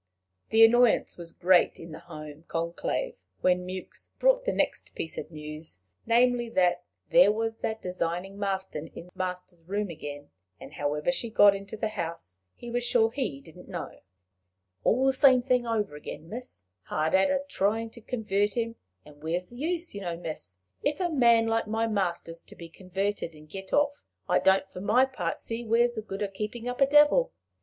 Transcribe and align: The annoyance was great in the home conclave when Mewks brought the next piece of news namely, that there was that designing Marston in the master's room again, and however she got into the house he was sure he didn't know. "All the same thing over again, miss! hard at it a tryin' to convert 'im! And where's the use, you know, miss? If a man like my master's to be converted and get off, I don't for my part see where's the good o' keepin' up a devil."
The 0.49 0.65
annoyance 0.65 1.15
was 1.15 1.31
great 1.31 1.79
in 1.79 1.91
the 1.91 1.99
home 1.99 2.45
conclave 2.47 3.13
when 3.41 3.67
Mewks 3.67 4.09
brought 4.17 4.45
the 4.45 4.51
next 4.51 4.95
piece 4.95 5.15
of 5.15 5.29
news 5.29 5.79
namely, 6.07 6.49
that 6.49 6.81
there 7.11 7.31
was 7.31 7.57
that 7.59 7.83
designing 7.83 8.39
Marston 8.39 8.87
in 8.95 9.05
the 9.05 9.11
master's 9.13 9.59
room 9.59 9.91
again, 9.91 10.31
and 10.59 10.73
however 10.73 11.11
she 11.11 11.29
got 11.29 11.55
into 11.55 11.77
the 11.77 11.89
house 11.89 12.39
he 12.55 12.71
was 12.71 12.83
sure 12.83 13.11
he 13.11 13.39
didn't 13.41 13.69
know. 13.69 13.99
"All 14.83 15.05
the 15.05 15.13
same 15.13 15.39
thing 15.43 15.67
over 15.67 15.95
again, 15.95 16.27
miss! 16.27 16.65
hard 16.85 17.13
at 17.13 17.29
it 17.29 17.33
a 17.33 17.47
tryin' 17.47 17.91
to 17.91 18.01
convert 18.01 18.57
'im! 18.57 18.77
And 19.05 19.21
where's 19.21 19.49
the 19.49 19.57
use, 19.57 19.93
you 19.93 20.01
know, 20.01 20.17
miss? 20.17 20.57
If 20.83 20.99
a 20.99 21.11
man 21.11 21.45
like 21.45 21.67
my 21.67 21.85
master's 21.85 22.41
to 22.41 22.55
be 22.55 22.69
converted 22.69 23.35
and 23.35 23.47
get 23.47 23.71
off, 23.71 24.03
I 24.27 24.39
don't 24.39 24.67
for 24.67 24.81
my 24.81 25.05
part 25.05 25.39
see 25.39 25.63
where's 25.63 25.93
the 25.93 26.01
good 26.01 26.23
o' 26.23 26.27
keepin' 26.27 26.67
up 26.67 26.81
a 26.81 26.87
devil." 26.87 27.31